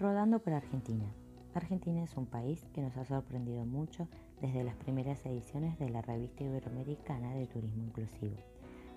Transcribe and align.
Rodando 0.00 0.38
por 0.38 0.54
Argentina. 0.54 1.04
Argentina 1.52 2.02
es 2.02 2.16
un 2.16 2.24
país 2.24 2.66
que 2.72 2.80
nos 2.80 2.96
ha 2.96 3.04
sorprendido 3.04 3.66
mucho 3.66 4.08
desde 4.40 4.64
las 4.64 4.74
primeras 4.76 5.26
ediciones 5.26 5.78
de 5.78 5.90
la 5.90 6.00
revista 6.00 6.42
iberoamericana 6.42 7.34
de 7.34 7.46
turismo 7.46 7.84
inclusivo, 7.84 8.36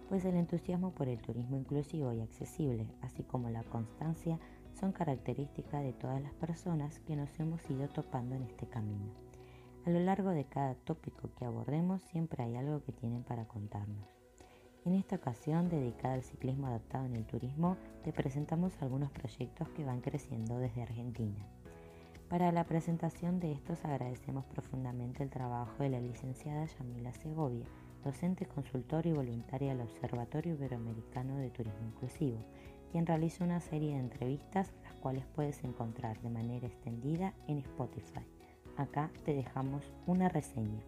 pues 0.08 0.24
el 0.24 0.38
entusiasmo 0.38 0.92
por 0.92 1.10
el 1.10 1.22
turismo 1.22 1.58
inclusivo 1.58 2.14
y 2.14 2.22
accesible, 2.22 2.88
así 3.02 3.22
como 3.24 3.50
la 3.50 3.64
constancia, 3.64 4.40
son 4.80 4.94
características 4.94 5.84
de 5.84 5.92
todas 5.92 6.22
las 6.22 6.34
personas 6.36 7.02
que 7.02 7.18
nos 7.18 7.38
hemos 7.38 7.70
ido 7.70 7.90
topando 7.90 8.36
en 8.36 8.44
este 8.44 8.66
camino. 8.68 9.12
A 9.86 9.90
lo 9.90 10.00
largo 10.00 10.30
de 10.30 10.46
cada 10.46 10.76
tópico 10.76 11.30
que 11.38 11.44
abordemos 11.44 12.02
siempre 12.04 12.46
hay 12.46 12.56
algo 12.56 12.82
que 12.82 12.94
tienen 12.94 13.24
para 13.24 13.46
contarnos. 13.46 14.23
En 14.86 14.96
esta 14.96 15.16
ocasión, 15.16 15.70
dedicada 15.70 16.16
al 16.16 16.24
ciclismo 16.24 16.68
adaptado 16.68 17.06
en 17.06 17.16
el 17.16 17.26
turismo, 17.26 17.78
te 18.04 18.12
presentamos 18.12 18.74
algunos 18.82 19.12
proyectos 19.12 19.70
que 19.70 19.86
van 19.86 20.02
creciendo 20.02 20.58
desde 20.58 20.82
Argentina. 20.82 21.48
Para 22.28 22.52
la 22.52 22.66
presentación 22.66 23.40
de 23.40 23.54
estos 23.54 23.86
agradecemos 23.86 24.44
profundamente 24.46 25.24
el 25.24 25.30
trabajo 25.30 25.84
de 25.84 25.90
la 25.90 26.02
licenciada 26.02 26.66
Yamila 26.66 27.14
Segovia, 27.14 27.66
docente, 28.04 28.46
consultor 28.46 29.06
y 29.06 29.14
voluntaria 29.14 29.70
del 29.70 29.88
Observatorio 29.88 30.56
Iberoamericano 30.56 31.38
de 31.38 31.50
Turismo 31.50 31.86
Inclusivo, 31.86 32.40
quien 32.92 33.06
realiza 33.06 33.46
una 33.46 33.62
serie 33.62 33.94
de 33.94 34.00
entrevistas 34.00 34.74
las 34.84 34.96
cuales 34.96 35.26
puedes 35.34 35.64
encontrar 35.64 36.20
de 36.22 36.30
manera 36.30 36.68
extendida 36.68 37.34
en 37.48 37.60
Spotify. 37.60 38.26
Acá 38.76 39.12
te 39.24 39.34
dejamos 39.34 39.94
una 40.08 40.28
reseña. 40.28 40.84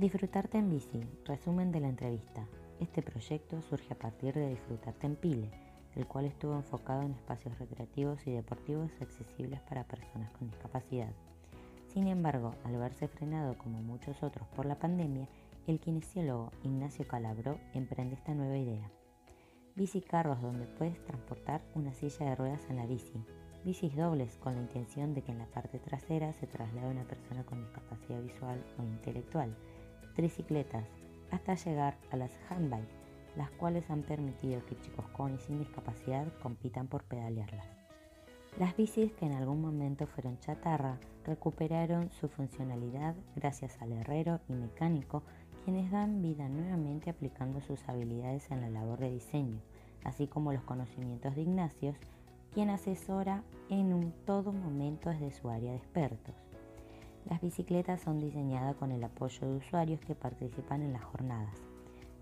Disfrutarte 0.00 0.56
en 0.56 0.70
bici, 0.70 0.98
resumen 1.26 1.72
de 1.72 1.80
la 1.80 1.90
entrevista. 1.90 2.46
Este 2.80 3.02
proyecto 3.02 3.60
surge 3.60 3.92
a 3.92 3.98
partir 3.98 4.32
de 4.32 4.48
Disfrutarte 4.48 5.06
en 5.06 5.14
Pile, 5.14 5.50
el 5.94 6.06
cual 6.06 6.24
estuvo 6.24 6.56
enfocado 6.56 7.02
en 7.02 7.12
espacios 7.12 7.58
recreativos 7.58 8.26
y 8.26 8.32
deportivos 8.32 8.90
accesibles 9.02 9.60
para 9.60 9.84
personas 9.84 10.30
con 10.30 10.48
discapacidad. 10.48 11.12
Sin 11.92 12.08
embargo, 12.08 12.54
al 12.64 12.78
verse 12.78 13.08
frenado 13.08 13.58
como 13.58 13.82
muchos 13.82 14.22
otros 14.22 14.48
por 14.56 14.64
la 14.64 14.78
pandemia, 14.78 15.28
el 15.66 15.78
kinesiólogo 15.80 16.50
Ignacio 16.64 17.06
Calabro 17.06 17.58
emprende 17.74 18.14
esta 18.14 18.32
nueva 18.32 18.56
idea. 18.56 18.90
Bici 19.76 20.00
carros 20.00 20.40
donde 20.40 20.64
puedes 20.64 21.04
transportar 21.04 21.60
una 21.74 21.92
silla 21.92 22.24
de 22.24 22.36
ruedas 22.36 22.62
en 22.70 22.76
la 22.76 22.86
bici. 22.86 23.22
Bicis 23.66 23.94
dobles 23.94 24.38
con 24.38 24.54
la 24.54 24.62
intención 24.62 25.12
de 25.12 25.20
que 25.20 25.32
en 25.32 25.38
la 25.40 25.50
parte 25.50 25.78
trasera 25.78 26.32
se 26.32 26.46
traslade 26.46 26.88
una 26.88 27.04
persona 27.04 27.44
con 27.44 27.60
discapacidad 27.60 28.22
visual 28.22 28.64
o 28.78 28.82
intelectual 28.82 29.54
tricicletas, 30.14 30.84
hasta 31.30 31.54
llegar 31.54 31.96
a 32.10 32.16
las 32.16 32.32
handbike, 32.48 32.88
las 33.36 33.50
cuales 33.52 33.88
han 33.90 34.02
permitido 34.02 34.64
que 34.66 34.78
chicos 34.80 35.06
con 35.08 35.34
y 35.34 35.38
sin 35.38 35.58
discapacidad 35.58 36.26
compitan 36.42 36.88
por 36.88 37.04
pedalearlas. 37.04 37.66
Las 38.58 38.76
bicis 38.76 39.12
que 39.12 39.26
en 39.26 39.32
algún 39.32 39.60
momento 39.60 40.06
fueron 40.06 40.38
chatarra 40.40 40.98
recuperaron 41.24 42.10
su 42.10 42.28
funcionalidad 42.28 43.14
gracias 43.36 43.80
al 43.80 43.92
herrero 43.92 44.40
y 44.48 44.54
mecánico 44.54 45.22
quienes 45.64 45.90
dan 45.90 46.22
vida 46.22 46.48
nuevamente 46.48 47.10
aplicando 47.10 47.60
sus 47.60 47.88
habilidades 47.88 48.50
en 48.50 48.62
la 48.62 48.70
labor 48.70 48.98
de 48.98 49.10
diseño, 49.10 49.60
así 50.04 50.26
como 50.26 50.52
los 50.52 50.64
conocimientos 50.64 51.36
de 51.36 51.42
Ignacios, 51.42 51.96
quien 52.52 52.70
asesora 52.70 53.44
en 53.68 53.92
un 53.92 54.12
todo 54.24 54.52
momento 54.52 55.10
desde 55.10 55.30
su 55.30 55.48
área 55.50 55.70
de 55.70 55.76
expertos. 55.76 56.34
Las 57.28 57.40
bicicletas 57.40 58.00
son 58.00 58.18
diseñadas 58.18 58.76
con 58.76 58.92
el 58.92 59.04
apoyo 59.04 59.46
de 59.46 59.56
usuarios 59.56 60.00
que 60.00 60.14
participan 60.14 60.82
en 60.82 60.92
las 60.92 61.04
jornadas. 61.04 61.54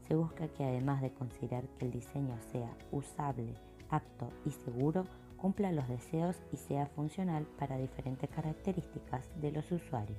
Se 0.06 0.14
busca 0.14 0.48
que 0.48 0.64
además 0.64 1.00
de 1.02 1.12
considerar 1.12 1.64
que 1.78 1.86
el 1.86 1.92
diseño 1.92 2.36
sea 2.50 2.70
usable, 2.91 3.54
apto 3.91 4.30
y 4.44 4.50
seguro, 4.50 5.06
cumpla 5.36 5.72
los 5.72 5.88
deseos 5.88 6.36
y 6.52 6.56
sea 6.56 6.86
funcional 6.86 7.46
para 7.58 7.78
diferentes 7.78 8.28
características 8.28 9.28
de 9.41 9.52
los 9.52 9.70
usuarios. 9.70 10.19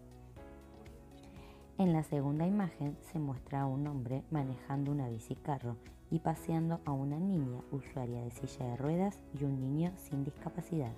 En 1.79 1.93
la 1.93 2.03
segunda 2.03 2.49
imagen 2.49 2.97
se 3.13 3.21
muestra 3.21 3.61
a 3.61 3.67
un 3.67 3.87
hombre 3.87 4.25
manejando 4.33 4.91
una 4.91 5.09
bicicarro 5.09 5.77
y 6.11 6.19
paseando 6.19 6.81
a 6.85 6.91
una 6.91 7.21
niña 7.21 7.61
usuaria 7.71 8.23
de 8.23 8.33
silla 8.33 8.67
de 8.67 8.77
ruedas 8.77 9.23
y 9.39 9.45
un 9.45 9.61
niño 9.61 9.93
sin 9.97 10.25
discapacidad. 10.25 10.93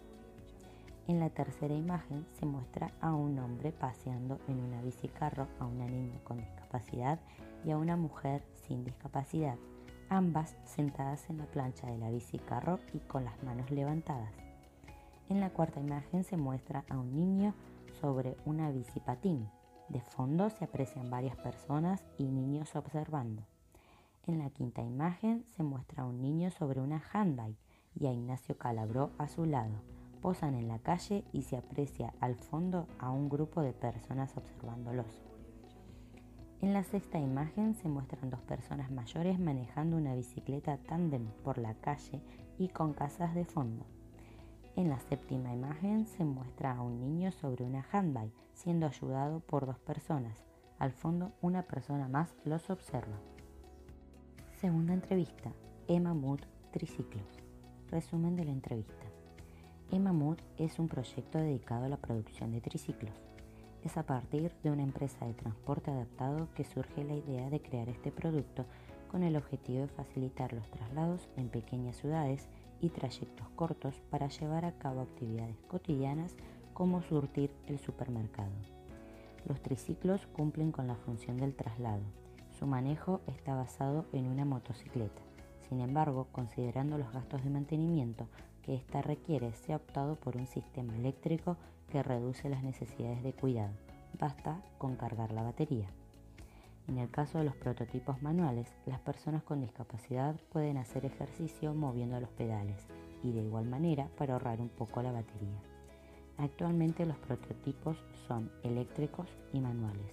En 1.09 1.21
la 1.21 1.29
tercera 1.29 1.75
imagen 1.75 2.27
se 2.41 2.47
muestra 2.47 2.91
a 3.03 3.15
un 3.15 3.39
hombre 3.39 3.71
paseando 3.71 4.41
en 4.49 4.61
una 4.61 4.81
bicicarro 4.81 5.47
a 5.61 5.67
una 5.67 5.87
niña 5.87 6.19
con 6.25 6.39
discapacidad 6.39 7.21
y 7.67 7.71
a 7.71 7.77
una 7.77 7.97
mujer 7.97 8.43
sin 8.67 8.85
discapacidad, 8.85 9.57
ambas 10.09 10.57
sentadas 10.65 11.29
en 11.31 11.39
la 11.39 11.47
plancha 11.47 11.87
de 11.87 11.99
la 11.99 12.11
bicicarro 12.11 12.79
y 12.93 12.99
con 13.01 13.25
las 13.25 13.43
manos 13.43 13.71
levantadas. 13.71 14.33
En 15.29 15.41
la 15.41 15.51
cuarta 15.51 15.81
imagen 15.81 16.25
se 16.25 16.37
muestra 16.37 16.85
a 16.89 16.99
un 16.99 17.17
niño 17.17 17.55
sobre 18.01 18.37
una 18.45 18.71
bicipatín. 18.71 19.49
De 19.89 20.01
fondo 20.01 20.51
se 20.51 20.65
aprecian 20.65 21.11
varias 21.11 21.37
personas 21.37 22.05
y 22.19 22.25
niños 22.25 22.75
observando. 22.77 23.43
En 24.27 24.39
la 24.39 24.51
quinta 24.51 24.83
imagen 24.83 25.45
se 25.57 25.63
muestra 25.63 26.03
a 26.03 26.07
un 26.07 26.21
niño 26.21 26.51
sobre 26.51 26.81
una 26.81 27.03
handbike 27.13 27.59
y 27.99 28.07
a 28.07 28.13
Ignacio 28.13 28.57
Calabró 28.59 29.11
a 29.19 29.29
su 29.29 29.45
lado. 29.45 29.75
Posan 30.21 30.55
en 30.55 30.69
la 30.69 30.79
calle 30.79 31.25
y 31.33 31.43
se 31.43 31.57
aprecia 31.57 32.13
al 32.21 32.35
fondo 32.35 32.87
a 32.99 33.11
un 33.11 33.29
grupo 33.29 33.63
de 33.63 33.73
personas 33.73 34.37
observándolos. 34.37 35.26
En 36.67 36.73
la 36.73 36.83
sexta 36.83 37.21
imagen 37.21 37.77
se 37.77 37.89
muestran 37.89 38.29
dos 38.29 38.41
personas 38.41 38.91
mayores 38.91 39.39
manejando 39.39 39.97
una 39.97 40.17
bicicleta 40.17 40.79
tándem 40.79 41.29
por 41.45 41.59
la 41.59 41.75
calle 41.75 42.21
y 42.59 42.71
con 42.71 42.93
casas 42.93 43.37
de 43.37 43.45
fondo. 43.45 43.87
En 44.75 44.89
la 44.89 44.99
séptima 44.99 45.55
imagen 45.55 46.09
se 46.09 46.25
muestra 46.25 46.73
a 46.73 46.83
un 46.83 46.99
niño 46.99 47.31
sobre 47.31 47.63
una 47.63 47.87
handbike 47.93 48.35
siendo 48.53 48.87
ayudado 48.87 49.39
por 49.39 49.65
dos 49.65 49.79
personas. 49.79 50.45
Al 50.81 50.91
fondo 50.91 51.31
una 51.41 51.63
persona 51.63 52.09
más 52.09 52.35
los 52.45 52.69
observa. 52.69 53.21
Segunda 54.61 54.93
entrevista. 54.93 55.53
Emma 55.87 56.15
Mood 56.15 56.41
Triciclos. 56.73 57.45
Resumen 57.93 58.35
de 58.35 58.45
la 58.45 58.51
entrevista. 58.51 59.07
Emma 59.93 60.13
Mood 60.13 60.39
es 60.59 60.81
un 60.81 60.89
proyecto 60.89 61.39
dedicado 61.39 61.85
a 61.85 61.89
la 61.89 61.99
producción 61.99 62.51
de 62.51 62.61
triciclos. 62.61 63.26
Es 63.87 63.97
a 63.97 64.03
partir 64.03 64.51
de 64.65 64.73
una 64.73 64.83
empresa 64.83 65.25
de 65.25 65.35
transporte 65.35 65.93
adaptado 65.93 66.49
que 66.57 66.65
surge 66.65 67.05
la 67.05 67.15
idea 67.15 67.49
de 67.51 67.61
crear 67.61 67.89
este 67.89 68.11
producto 68.11 68.65
con 69.13 69.23
el 69.23 69.37
objetivo 69.37 69.83
de 69.83 69.87
facilitar 69.87 70.53
los 70.53 70.69
traslados 70.73 71.29
en 71.37 71.49
pequeñas 71.49 71.95
ciudades 71.95 72.49
y 72.81 72.89
trayectos 72.89 73.49
cortos 73.51 74.03
para 74.11 74.27
llevar 74.27 74.65
a 74.65 74.73
cabo 74.73 75.03
actividades 75.03 75.57
cotidianas 75.69 76.35
como 76.75 77.01
surtir 77.01 77.53
el 77.69 77.79
supermercado. 77.79 78.51
Los 79.45 79.63
triciclos 79.63 80.27
cumplen 80.33 80.73
con 80.73 80.89
la 80.89 80.97
función 80.97 81.37
del 81.37 81.55
traslado. 81.55 82.03
Su 82.59 82.67
manejo 82.67 83.21
está 83.29 83.55
basado 83.55 84.07
en 84.13 84.27
una 84.27 84.45
motocicleta. 84.45 85.23
Sin 85.69 85.81
embargo, 85.81 86.27
considerando 86.33 86.99
los 86.99 87.13
gastos 87.13 87.45
de 87.45 87.51
mantenimiento 87.51 88.27
que 88.63 88.75
ésta 88.75 89.01
requiere, 89.01 89.53
se 89.53 89.73
ha 89.73 89.77
optado 89.77 90.17
por 90.17 90.37
un 90.37 90.49
sistema 90.49 90.97
eléctrico 90.97 91.57
reduce 92.03 92.49
las 92.49 92.63
necesidades 92.63 93.23
de 93.23 93.33
cuidado. 93.33 93.75
Basta 94.19 94.61
con 94.79 94.97
cargar 94.97 95.33
la 95.33 95.43
batería. 95.43 95.89
En 96.89 96.99
el 96.99 97.11
caso 97.11 97.39
de 97.39 97.45
los 97.45 97.57
prototipos 97.57 98.23
manuales, 98.23 98.73
las 98.87 99.01
personas 99.01 99.43
con 99.43 99.61
discapacidad 99.61 100.37
pueden 100.53 100.77
hacer 100.77 101.05
ejercicio 101.05 101.75
moviendo 101.75 102.21
los 102.21 102.31
pedales 102.31 102.87
y 103.25 103.33
de 103.33 103.43
igual 103.43 103.67
manera 103.67 104.09
para 104.17 104.35
ahorrar 104.35 104.61
un 104.61 104.69
poco 104.69 105.03
la 105.03 105.11
batería. 105.11 105.61
Actualmente 106.39 107.05
los 107.05 107.17
prototipos 107.19 107.97
son 108.29 108.53
eléctricos 108.63 109.29
y 109.53 109.61
manuales. 109.61 110.13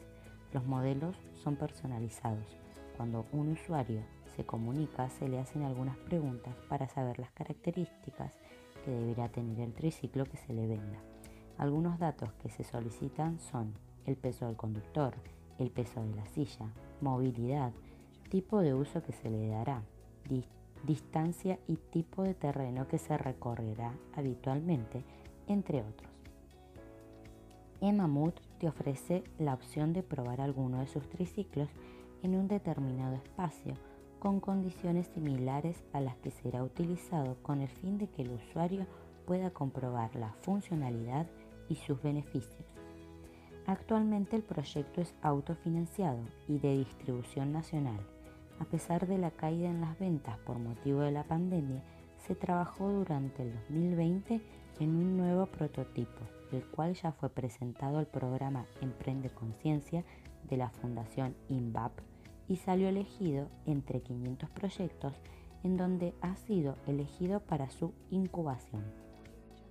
Los 0.51 0.65
modelos 0.65 1.15
son 1.35 1.57
personalizados. 1.57 2.57
Cuando 2.97 3.25
un 3.31 3.49
usuario 3.49 4.01
se 4.35 4.45
comunica 4.45 5.09
se 5.09 5.27
le 5.27 5.39
hacen 5.39 5.63
algunas 5.63 5.97
preguntas 5.97 6.55
para 6.69 6.87
saber 6.87 7.19
las 7.19 7.31
características 7.31 8.33
que 8.83 8.91
deberá 8.91 9.29
tener 9.29 9.59
el 9.59 9.73
triciclo 9.73 10.25
que 10.25 10.37
se 10.37 10.53
le 10.53 10.67
venda. 10.67 10.99
Algunos 11.57 11.99
datos 11.99 12.33
que 12.33 12.49
se 12.49 12.63
solicitan 12.63 13.39
son 13.39 13.73
el 14.05 14.15
peso 14.15 14.47
del 14.47 14.55
conductor, 14.55 15.13
el 15.59 15.69
peso 15.69 16.03
de 16.03 16.15
la 16.15 16.25
silla, 16.27 16.67
movilidad, 17.01 17.71
tipo 18.29 18.59
de 18.59 18.73
uso 18.73 19.03
que 19.03 19.13
se 19.13 19.29
le 19.29 19.47
dará, 19.47 19.83
distancia 20.83 21.59
y 21.67 21.77
tipo 21.77 22.23
de 22.23 22.33
terreno 22.33 22.87
que 22.87 22.97
se 22.97 23.17
recorrerá 23.17 23.93
habitualmente, 24.15 25.03
entre 25.47 25.81
otros. 25.81 26.11
Emamut 27.81 28.39
te 28.59 28.67
ofrece 28.67 29.23
la 29.37 29.53
opción 29.53 29.93
de 29.93 30.03
probar 30.03 30.41
alguno 30.41 30.79
de 30.79 30.87
sus 30.87 31.07
triciclos 31.09 31.69
en 32.23 32.35
un 32.35 32.47
determinado 32.47 33.15
espacio 33.15 33.75
con 34.19 34.39
condiciones 34.39 35.07
similares 35.07 35.83
a 35.91 35.99
las 35.99 36.15
que 36.15 36.31
será 36.31 36.63
utilizado 36.63 37.35
con 37.43 37.61
el 37.61 37.67
fin 37.67 37.97
de 37.97 38.07
que 38.07 38.21
el 38.21 38.31
usuario 38.31 38.85
pueda 39.25 39.51
comprobar 39.51 40.15
la 40.15 40.31
funcionalidad 40.41 41.27
y 41.73 41.75
sus 41.75 42.01
beneficios. 42.01 42.63
Actualmente 43.65 44.35
el 44.35 44.43
proyecto 44.43 45.01
es 45.01 45.15
autofinanciado 45.23 46.19
y 46.47 46.59
de 46.59 46.77
distribución 46.77 47.51
nacional. 47.51 47.99
A 48.59 48.65
pesar 48.65 49.07
de 49.07 49.17
la 49.17 49.31
caída 49.31 49.69
en 49.69 49.81
las 49.81 49.97
ventas 49.97 50.37
por 50.39 50.59
motivo 50.59 51.01
de 51.01 51.11
la 51.11 51.23
pandemia, 51.23 51.81
se 52.27 52.35
trabajó 52.35 52.89
durante 52.89 53.41
el 53.41 53.53
2020 53.53 54.41
en 54.79 54.89
un 54.89 55.17
nuevo 55.17 55.47
prototipo, 55.47 56.21
el 56.51 56.63
cual 56.67 56.93
ya 56.93 57.11
fue 57.11 57.29
presentado 57.29 57.97
al 57.97 58.05
programa 58.05 58.65
Emprende 58.81 59.29
Conciencia 59.29 60.05
de 60.47 60.57
la 60.57 60.69
Fundación 60.69 61.35
INVAP 61.49 61.91
y 62.47 62.57
salió 62.57 62.87
elegido 62.87 63.47
entre 63.65 64.01
500 64.01 64.49
proyectos 64.51 65.13
en 65.63 65.77
donde 65.77 66.13
ha 66.21 66.35
sido 66.35 66.75
elegido 66.85 67.39
para 67.39 67.69
su 67.69 67.93
incubación. 68.11 68.83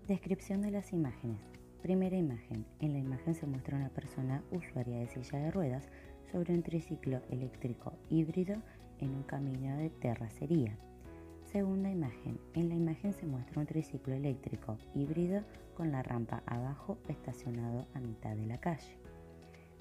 Descripción 0.09 0.63
de 0.63 0.73
las 0.73 0.93
imágenes. 0.93 1.52
Primera 1.83 2.17
imagen. 2.17 2.65
En 2.79 2.93
la 2.93 3.01
imagen 3.01 3.35
se 3.35 3.45
muestra 3.45 3.77
una 3.77 3.89
persona 3.89 4.41
usuaria 4.53 5.01
de 5.01 5.09
silla 5.09 5.41
de 5.41 5.51
ruedas 5.51 5.89
sobre 6.31 6.55
un 6.55 6.63
triciclo 6.63 7.21
eléctrico 7.29 7.93
híbrido 8.09 8.55
en 9.01 9.11
un 9.11 9.25
camino 9.25 9.77
de 9.77 9.91
terracería. 9.91 10.79
Segunda 11.51 11.91
imagen. 11.91 12.39
En 12.55 12.69
la 12.69 12.77
imagen 12.77 13.13
se 13.13 13.27
muestra 13.27 13.61
un 13.61 13.67
triciclo 13.67 14.15
eléctrico 14.15 14.79
híbrido 14.95 15.43
con 15.77 15.91
la 15.91 16.05
rampa 16.05 16.45
abajo 16.47 16.99
estacionado 17.09 17.85
a 17.95 17.99
mitad 17.99 18.37
de 18.37 18.47
la 18.47 18.59
calle. 18.59 18.97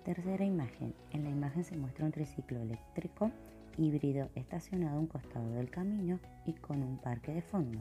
Tercera 0.04 0.44
imagen. 0.44 0.96
En 1.12 1.24
la 1.24 1.30
imagen 1.30 1.64
se 1.64 1.78
muestra 1.78 2.06
un 2.06 2.12
triciclo 2.12 2.60
eléctrico 2.62 3.30
híbrido 3.78 4.28
estacionado 4.34 4.98
a 4.98 5.00
un 5.00 5.08
costado 5.08 5.52
del 5.52 5.70
camino 5.70 6.20
y 6.48 6.54
con 6.54 6.82
un 6.82 6.98
parque 6.98 7.32
de 7.32 7.44
fondo. 7.44 7.80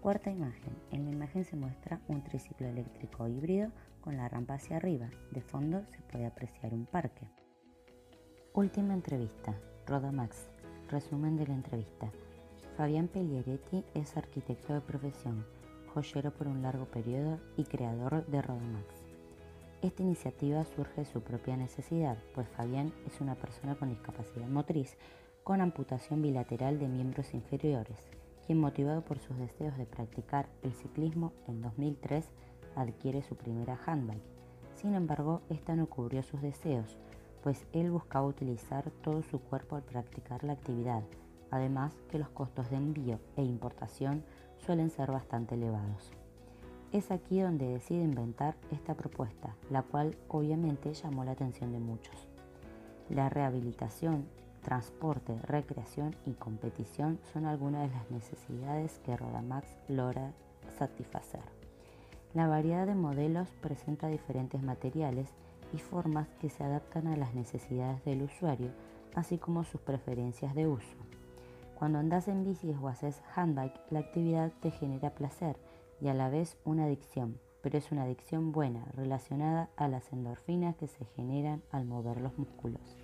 Cuarta 0.00 0.30
imagen. 0.30 0.74
En 0.92 1.04
la 1.04 1.10
imagen 1.10 1.44
se 1.44 1.56
muestra 1.56 2.00
un 2.08 2.24
triciclo 2.24 2.66
eléctrico 2.66 3.28
híbrido 3.28 3.70
con 4.00 4.16
la 4.16 4.30
rampa 4.30 4.54
hacia 4.54 4.78
arriba. 4.78 5.10
De 5.30 5.42
fondo 5.42 5.84
se 5.90 6.00
puede 6.10 6.24
apreciar 6.24 6.72
un 6.72 6.86
parque. 6.86 7.28
Última 8.54 8.94
entrevista. 8.94 9.54
Rodamax. 9.86 10.48
Resumen 10.88 11.36
de 11.36 11.46
la 11.46 11.52
entrevista. 11.52 12.10
Fabián 12.78 13.08
Pelieretti 13.08 13.84
es 13.92 14.16
arquitecto 14.16 14.72
de 14.72 14.80
profesión, 14.80 15.44
joyero 15.92 16.32
por 16.32 16.48
un 16.48 16.62
largo 16.62 16.86
periodo 16.86 17.38
y 17.58 17.64
creador 17.64 18.24
de 18.24 18.40
Rodamax. 18.40 19.04
Esta 19.82 20.02
iniciativa 20.02 20.64
surge 20.64 21.02
de 21.02 21.04
su 21.04 21.20
propia 21.20 21.58
necesidad, 21.58 22.16
pues 22.34 22.48
Fabián 22.48 22.90
es 23.06 23.20
una 23.20 23.34
persona 23.34 23.74
con 23.74 23.90
discapacidad 23.90 24.48
motriz 24.48 24.96
con 25.44 25.60
amputación 25.60 26.22
bilateral 26.22 26.78
de 26.78 26.88
miembros 26.88 27.34
inferiores 27.34 28.19
motivado 28.58 29.02
por 29.02 29.18
sus 29.18 29.36
deseos 29.38 29.76
de 29.76 29.86
practicar 29.86 30.48
el 30.62 30.72
ciclismo 30.72 31.32
en 31.46 31.62
2003 31.62 32.28
adquiere 32.76 33.22
su 33.22 33.36
primera 33.36 33.78
handbike. 33.86 34.22
Sin 34.74 34.94
embargo, 34.94 35.42
esta 35.50 35.76
no 35.76 35.86
cubrió 35.86 36.22
sus 36.22 36.40
deseos, 36.40 36.96
pues 37.42 37.66
él 37.72 37.90
buscaba 37.90 38.26
utilizar 38.26 38.90
todo 39.02 39.22
su 39.22 39.40
cuerpo 39.40 39.76
al 39.76 39.82
practicar 39.82 40.44
la 40.44 40.54
actividad, 40.54 41.02
además 41.50 41.94
que 42.10 42.18
los 42.18 42.28
costos 42.30 42.70
de 42.70 42.76
envío 42.76 43.18
e 43.36 43.42
importación 43.42 44.24
suelen 44.58 44.90
ser 44.90 45.10
bastante 45.10 45.54
elevados. 45.54 46.12
Es 46.92 47.10
aquí 47.10 47.40
donde 47.40 47.68
decide 47.68 48.02
inventar 48.02 48.56
esta 48.72 48.94
propuesta, 48.94 49.54
la 49.70 49.82
cual 49.82 50.16
obviamente 50.28 50.92
llamó 50.92 51.24
la 51.24 51.32
atención 51.32 51.72
de 51.72 51.78
muchos. 51.78 52.28
La 53.08 53.28
rehabilitación 53.28 54.26
transporte, 54.62 55.38
recreación 55.42 56.14
y 56.26 56.32
competición 56.32 57.18
son 57.32 57.46
algunas 57.46 57.88
de 57.88 57.96
las 57.96 58.10
necesidades 58.10 58.98
que 59.04 59.16
Rodamax 59.16 59.66
logra 59.88 60.32
satisfacer. 60.78 61.42
La 62.34 62.46
variedad 62.46 62.86
de 62.86 62.94
modelos 62.94 63.48
presenta 63.60 64.08
diferentes 64.08 64.62
materiales 64.62 65.28
y 65.72 65.78
formas 65.78 66.28
que 66.40 66.50
se 66.50 66.62
adaptan 66.62 67.06
a 67.08 67.16
las 67.16 67.34
necesidades 67.34 68.04
del 68.04 68.22
usuario, 68.22 68.70
así 69.14 69.38
como 69.38 69.64
sus 69.64 69.80
preferencias 69.80 70.54
de 70.54 70.68
uso. 70.68 70.96
Cuando 71.76 71.98
andas 71.98 72.28
en 72.28 72.44
bici 72.44 72.74
o 72.80 72.88
haces 72.88 73.22
handbike, 73.34 73.80
la 73.90 74.00
actividad 74.00 74.52
te 74.60 74.70
genera 74.70 75.14
placer 75.14 75.56
y 76.00 76.08
a 76.08 76.14
la 76.14 76.28
vez 76.28 76.56
una 76.64 76.84
adicción, 76.84 77.38
pero 77.62 77.78
es 77.78 77.90
una 77.90 78.04
adicción 78.04 78.52
buena 78.52 78.84
relacionada 78.94 79.70
a 79.76 79.88
las 79.88 80.12
endorfinas 80.12 80.76
que 80.76 80.88
se 80.88 81.04
generan 81.16 81.62
al 81.72 81.86
mover 81.86 82.20
los 82.20 82.36
músculos. 82.38 82.96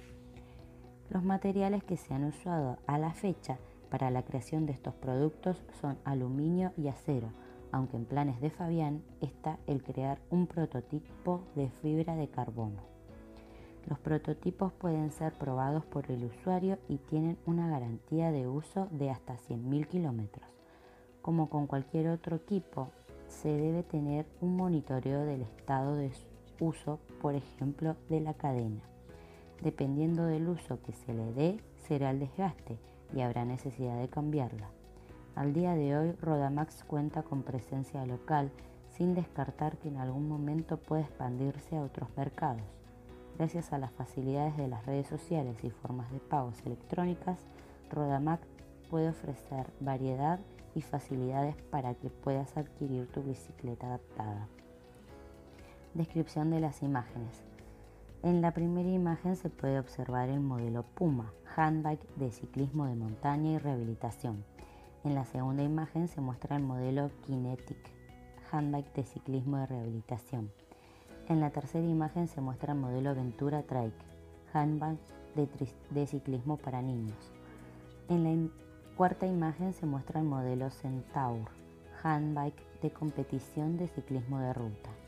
Los 1.11 1.23
materiales 1.23 1.85
que 1.85 1.97
se 1.97 2.15
han 2.15 2.25
usado 2.25 2.79
a 2.87 2.99
la 2.99 3.13
fecha 3.13 3.59
para 3.91 4.11
la 4.11 4.25
creación 4.25 4.67
de 4.67 4.73
estos 4.73 4.95
productos 4.95 5.63
son 5.81 5.99
aluminio 6.05 6.73
y 6.77 6.89
acero, 6.89 7.29
aunque 7.71 7.97
en 7.97 8.05
planes 8.05 8.41
de 8.41 8.51
Fabián 8.51 9.03
está 9.21 9.59
el 9.67 9.83
crear 9.83 10.19
un 10.31 10.47
prototipo 10.47 11.43
de 11.55 11.71
fibra 11.83 12.17
de 12.17 12.29
carbono. 12.29 12.83
Los 13.87 14.01
prototipos 14.01 14.73
pueden 14.73 15.13
ser 15.13 15.33
probados 15.35 15.85
por 15.85 16.11
el 16.11 16.25
usuario 16.25 16.79
y 16.89 16.99
tienen 16.99 17.39
una 17.47 17.71
garantía 17.71 18.33
de 18.33 18.49
uso 18.49 18.89
de 18.91 19.11
hasta 19.11 19.37
100.000 19.37 19.87
kilómetros. 19.87 20.49
Como 21.23 21.49
con 21.49 21.69
cualquier 21.69 22.09
otro 22.09 22.37
equipo, 22.37 22.91
se 23.29 23.49
debe 23.49 23.85
tener 23.85 24.27
un 24.41 24.57
monitoreo 24.57 25.25
del 25.25 25.43
estado 25.43 25.95
de 25.95 26.11
uso, 26.59 26.99
por 27.23 27.37
ejemplo, 27.37 27.95
de 28.09 28.21
la 28.21 28.35
cadena. 28.35 28.96
Dependiendo 29.63 30.25
del 30.27 30.49
uso 30.49 30.81
que 30.83 30.93
se 30.93 31.15
le 31.15 31.33
dé, 31.33 31.61
será 31.89 32.11
el 32.11 32.21
desgaste 32.21 32.79
y 33.15 33.21
habrá 33.21 33.45
necesidad 33.45 34.01
de 34.01 34.09
cambiarla. 34.09 34.69
Al 35.35 35.53
día 35.53 35.75
de 35.75 35.97
hoy, 35.97 36.13
Rodamax 36.13 36.85
cuenta 36.85 37.23
con 37.23 37.43
presencia 37.43 38.05
local 38.07 38.51
sin 38.97 39.15
descartar 39.15 39.77
que 39.79 39.89
en 39.89 39.99
algún 39.99 40.29
momento 40.29 40.79
pueda 40.79 41.03
expandirse 41.03 41.77
a 41.77 41.83
otros 41.83 42.09
mercados. 42.17 42.63
Gracias 43.37 43.73
a 43.73 43.79
las 43.79 43.93
facilidades 43.93 44.57
de 44.57 44.69
las 44.69 44.87
redes 44.87 45.07
sociales 45.07 45.63
y 45.63 45.71
formas 45.71 46.11
de 46.11 46.21
pagos 46.21 46.65
electrónicas, 46.65 47.39
Rodamax 47.91 48.47
puede 48.89 49.11
ofrecer 49.11 49.67
variedad 49.81 50.41
y 50.75 50.81
facilidades 50.81 51.57
para 51.71 51.95
que 51.95 52.09
puedas 52.09 52.57
adquirir 52.57 53.07
tu 53.09 53.23
bicicleta 53.23 53.89
adaptada. 53.89 54.49
Descripción 55.93 56.51
de 56.51 56.61
las 56.61 56.83
imágenes. 56.83 57.43
En 58.27 58.43
la 58.43 58.51
primera 58.51 58.89
imagen 58.89 59.37
se 59.37 59.51
puede 59.51 59.79
observar 59.79 60.31
el 60.31 60.41
modelo 60.41 60.83
Puma, 60.83 61.33
handbike 61.55 62.05
de 62.17 62.33
ciclismo 62.33 62.87
de 62.87 62.97
montaña 62.97 63.53
y 63.53 63.59
rehabilitación. 63.59 64.45
En 65.05 65.15
la 65.15 65.25
segunda 65.25 65.63
imagen 65.63 66.09
se 66.09 66.21
muestra 66.21 66.57
el 66.57 66.65
modelo 66.65 67.13
Kinetic, 67.25 67.79
handbike 68.51 68.93
de 68.95 69.05
ciclismo 69.05 69.59
de 69.59 69.67
rehabilitación. 69.67 70.51
En 71.29 71.39
la 71.39 71.51
tercera 71.51 71.87
imagen 71.87 72.27
se 72.27 72.41
muestra 72.41 72.73
el 72.73 72.81
modelo 72.81 73.15
Ventura 73.15 73.63
Trike, 73.63 73.95
handbike 74.53 74.99
de, 75.91 76.07
ciclismo 76.09 76.57
para 76.57 76.83
niños. 76.83 77.31
En 78.09 78.25
la 78.25 78.51
cuarta 78.97 79.29
imagen 79.29 79.73
se 79.73 79.87
muestra 79.87 80.19
el 80.19 80.27
modelo 80.27 80.71
Centaur, 80.71 81.49
handbike 82.03 82.81
de 82.83 82.91
competición 82.91 83.77
de 83.77 83.87
ciclismo 83.87 84.41
de 84.41 84.53
ruta. 84.53 85.06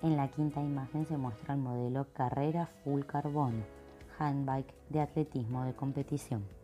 En 0.00 0.16
la 0.16 0.28
quinta 0.28 0.62
imagen 0.62 1.06
se 1.06 1.16
muestra 1.16 1.54
el 1.54 1.60
modelo 1.60 2.06
Carrera 2.12 2.68
Full 2.84 3.02
Carbono, 3.02 3.64
handbike 4.18 4.72
de 4.90 5.00
atletismo 5.00 5.64
de 5.64 5.74
competición. 5.74 6.57